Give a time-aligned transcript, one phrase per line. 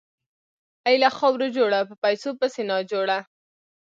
[0.87, 3.19] اې له خاورو جوړه، په پيسو پسې ناجوړه!